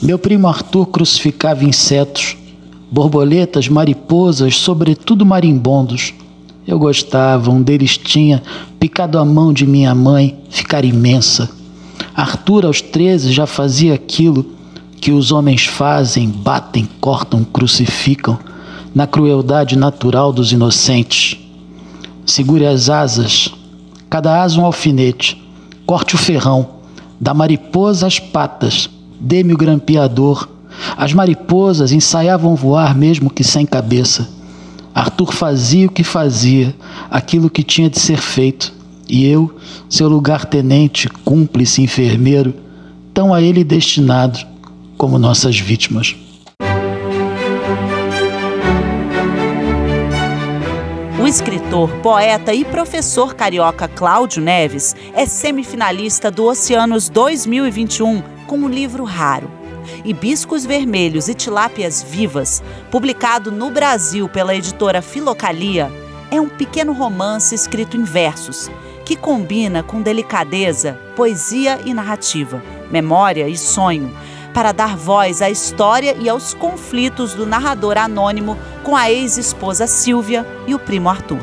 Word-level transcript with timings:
Meu 0.00 0.16
primo 0.16 0.46
Arthur 0.46 0.86
crucificava 0.86 1.64
insetos, 1.64 2.36
borboletas, 2.88 3.68
mariposas, 3.68 4.56
sobretudo 4.56 5.26
marimbondos. 5.26 6.14
Eu 6.64 6.78
gostava, 6.78 7.50
um 7.50 7.60
deles 7.60 7.98
tinha 7.98 8.40
picado 8.78 9.18
a 9.18 9.24
mão 9.24 9.52
de 9.52 9.66
minha 9.66 9.92
mãe, 9.96 10.38
ficar 10.50 10.84
imensa. 10.84 11.50
Arthur, 12.14 12.64
aos 12.64 12.80
13, 12.80 13.32
já 13.32 13.44
fazia 13.44 13.94
aquilo 13.94 14.46
que 15.00 15.10
os 15.10 15.32
homens 15.32 15.64
fazem, 15.64 16.28
batem, 16.28 16.88
cortam, 17.00 17.42
crucificam, 17.42 18.38
na 18.94 19.04
crueldade 19.04 19.76
natural 19.76 20.32
dos 20.32 20.52
inocentes. 20.52 21.36
Segure 22.24 22.66
as 22.66 22.88
asas, 22.88 23.52
cada 24.08 24.42
asa 24.42 24.60
um 24.60 24.64
alfinete, 24.64 25.42
corte 25.84 26.14
o 26.14 26.18
ferrão, 26.18 26.68
da 27.20 27.34
mariposa 27.34 28.06
às 28.06 28.20
patas, 28.20 28.88
dê-me 29.20 29.52
o 29.52 29.56
grampeador. 29.56 30.48
As 30.96 31.12
mariposas 31.12 31.92
ensaiavam 31.92 32.54
voar 32.54 32.96
mesmo 32.96 33.30
que 33.30 33.42
sem 33.42 33.66
cabeça. 33.66 34.28
Arthur 34.94 35.32
fazia 35.32 35.86
o 35.86 35.90
que 35.90 36.02
fazia, 36.02 36.74
aquilo 37.10 37.50
que 37.50 37.62
tinha 37.62 37.88
de 37.88 38.00
ser 38.00 38.18
feito, 38.18 38.72
e 39.08 39.24
eu, 39.26 39.54
seu 39.88 40.08
lugar-tenente, 40.08 41.08
cúmplice, 41.08 41.82
enfermeiro, 41.82 42.54
tão 43.14 43.32
a 43.32 43.40
ele 43.40 43.62
destinado 43.62 44.38
como 44.96 45.18
nossas 45.18 45.58
vítimas. 45.58 46.16
O 51.20 51.26
escritor, 51.26 51.90
poeta 52.02 52.52
e 52.54 52.64
professor 52.64 53.34
carioca 53.34 53.86
Cláudio 53.86 54.42
Neves 54.42 54.96
é 55.14 55.26
semifinalista 55.26 56.30
do 56.30 56.44
Oceanos 56.44 57.08
2021 57.08 58.37
com 58.48 58.58
um 58.58 58.68
livro 58.68 59.04
raro. 59.04 59.48
Hibiscos 60.04 60.64
Vermelhos 60.64 61.28
e 61.28 61.34
Tilápias 61.34 62.02
Vivas, 62.02 62.62
publicado 62.90 63.52
no 63.52 63.70
Brasil 63.70 64.28
pela 64.28 64.54
editora 64.54 65.02
Filocalia, 65.02 65.92
é 66.30 66.40
um 66.40 66.48
pequeno 66.48 66.92
romance 66.92 67.54
escrito 67.54 67.96
em 67.96 68.04
versos, 68.04 68.70
que 69.04 69.14
combina 69.14 69.82
com 69.82 70.02
delicadeza, 70.02 70.98
poesia 71.14 71.78
e 71.84 71.92
narrativa, 71.92 72.62
memória 72.90 73.48
e 73.48 73.56
sonho, 73.56 74.10
para 74.52 74.72
dar 74.72 74.96
voz 74.96 75.42
à 75.42 75.50
história 75.50 76.16
e 76.18 76.28
aos 76.28 76.54
conflitos 76.54 77.34
do 77.34 77.46
narrador 77.46 77.98
anônimo 77.98 78.58
com 78.82 78.96
a 78.96 79.10
ex-esposa 79.10 79.86
Silvia 79.86 80.46
e 80.66 80.74
o 80.74 80.78
primo 80.78 81.08
Arthur. 81.08 81.40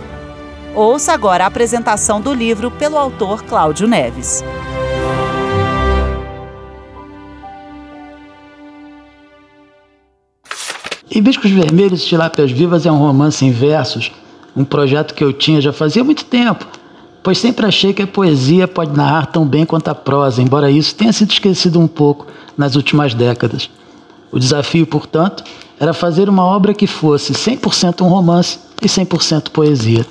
Ouça 0.73 1.13
agora 1.13 1.43
a 1.43 1.47
apresentação 1.47 2.19
do 2.19 2.33
livro 2.33 2.69
pelo 2.71 2.97
autor 2.97 3.43
Cláudio 3.43 3.87
Neves. 3.87 4.43
Hibiscos 11.15 11.49
Vermelhos 11.49 12.03
e 12.03 12.07
Tilápias 12.07 12.51
Vivas 12.51 12.85
é 12.85 12.91
um 12.91 12.97
romance 12.97 13.45
em 13.45 13.49
versos, 13.49 14.11
um 14.53 14.65
projeto 14.65 15.13
que 15.13 15.23
eu 15.23 15.31
tinha 15.31 15.61
já 15.61 15.71
fazia 15.71 16.03
muito 16.03 16.25
tempo, 16.25 16.67
pois 17.23 17.37
sempre 17.37 17.65
achei 17.65 17.93
que 17.93 18.01
a 18.01 18.07
poesia 18.07 18.67
pode 18.67 18.93
narrar 18.97 19.27
tão 19.27 19.47
bem 19.47 19.65
quanto 19.65 19.87
a 19.87 19.95
prosa, 19.95 20.41
embora 20.41 20.69
isso 20.69 20.93
tenha 20.93 21.13
sido 21.13 21.31
esquecido 21.31 21.79
um 21.79 21.87
pouco 21.87 22.27
nas 22.57 22.75
últimas 22.75 23.13
décadas. 23.13 23.69
O 24.29 24.37
desafio, 24.37 24.85
portanto, 24.85 25.41
era 25.79 25.93
fazer 25.93 26.27
uma 26.27 26.43
obra 26.43 26.73
que 26.73 26.85
fosse 26.85 27.31
100% 27.31 28.01
um 28.01 28.09
romance 28.09 28.59
e 28.81 28.85
100% 28.85 29.51
poesia. 29.51 30.05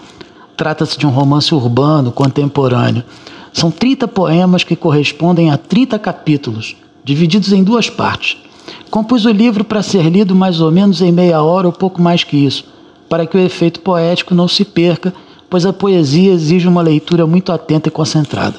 Trata-se 0.57 0.97
de 0.97 1.07
um 1.07 1.11
romance 1.11 1.55
urbano, 1.55 2.13
contemporâneo. 2.13 3.05
São 3.53 3.71
30 3.71 4.09
poemas 4.09 4.65
que 4.65 4.75
correspondem 4.75 5.51
a 5.51 5.59
30 5.59 5.99
capítulos, 5.99 6.75
divididos 7.05 7.53
em 7.53 7.63
duas 7.63 7.91
partes. 7.91 8.39
Compus 8.91 9.25
o 9.25 9.31
livro 9.31 9.65
para 9.65 9.83
ser 9.83 10.09
lido 10.09 10.35
mais 10.35 10.61
ou 10.61 10.71
menos 10.71 11.01
em 11.01 11.13
meia 11.13 11.43
hora 11.43 11.67
ou 11.67 11.73
pouco 11.73 12.01
mais 12.01 12.25
que 12.25 12.37
isso, 12.37 12.65
para 13.09 13.27
que 13.27 13.37
o 13.37 13.41
efeito 13.41 13.81
poético 13.81 14.35
não 14.35 14.49
se 14.49 14.65
perca, 14.65 15.13
pois 15.51 15.67
a 15.67 15.73
poesia 15.73 16.33
exige 16.33 16.67
uma 16.67 16.83
leitura 16.83 17.27
muito 17.27 17.53
atenta 17.53 17.89
e 17.89 17.93
concentrada. 17.93 18.57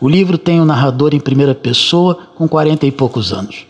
O 0.00 0.08
livro 0.08 0.38
tem 0.38 0.60
um 0.60 0.64
narrador 0.64 1.14
em 1.14 1.20
primeira 1.20 1.54
pessoa 1.54 2.18
com 2.34 2.48
quarenta 2.48 2.86
e 2.86 2.90
poucos 2.90 3.32
anos. 3.32 3.66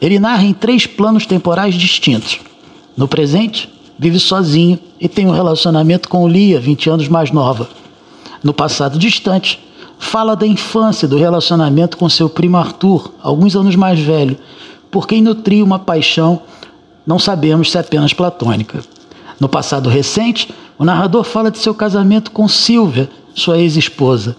Ele 0.00 0.18
narra 0.18 0.44
em 0.44 0.52
três 0.52 0.86
planos 0.86 1.26
temporais 1.26 1.74
distintos. 1.74 2.40
No 2.96 3.08
presente, 3.08 3.68
vive 3.98 4.18
sozinho 4.18 4.78
e 5.00 5.08
tem 5.08 5.26
um 5.26 5.32
relacionamento 5.32 6.08
com 6.08 6.28
Lia, 6.28 6.60
20 6.60 6.90
anos 6.90 7.08
mais 7.08 7.30
nova. 7.30 7.68
No 8.42 8.52
passado 8.52 8.98
distante, 8.98 9.60
fala 9.98 10.34
da 10.34 10.46
infância, 10.46 11.06
do 11.06 11.16
relacionamento 11.16 11.96
com 11.96 12.08
seu 12.08 12.28
primo 12.28 12.56
Arthur, 12.56 13.12
alguns 13.22 13.54
anos 13.54 13.76
mais 13.76 14.00
velho, 14.00 14.36
por 14.92 15.08
quem 15.08 15.22
nutria 15.22 15.64
uma 15.64 15.78
paixão, 15.78 16.42
não 17.06 17.18
sabemos 17.18 17.70
se 17.70 17.78
é 17.78 17.80
apenas 17.80 18.12
platônica. 18.12 18.80
No 19.40 19.48
passado 19.48 19.88
recente, 19.88 20.54
o 20.78 20.84
narrador 20.84 21.24
fala 21.24 21.50
de 21.50 21.58
seu 21.58 21.74
casamento 21.74 22.30
com 22.30 22.46
Silvia, 22.46 23.10
sua 23.34 23.58
ex-esposa. 23.58 24.36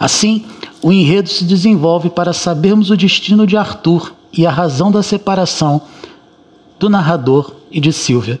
Assim, 0.00 0.46
o 0.82 0.90
enredo 0.90 1.28
se 1.28 1.44
desenvolve 1.44 2.08
para 2.08 2.32
sabermos 2.32 2.90
o 2.90 2.96
destino 2.96 3.46
de 3.46 3.58
Arthur 3.58 4.14
e 4.32 4.46
a 4.46 4.50
razão 4.50 4.90
da 4.90 5.02
separação 5.02 5.82
do 6.78 6.88
narrador 6.88 7.52
e 7.70 7.78
de 7.78 7.92
Silvia. 7.92 8.40